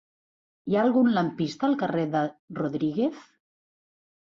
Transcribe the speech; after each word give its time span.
Hi 0.71 0.77
ha 0.77 0.79
algun 0.85 1.09
lampista 1.17 1.69
al 1.69 1.77
carrer 1.83 2.07
de 2.17 2.23
Rodríguez? 2.63 3.23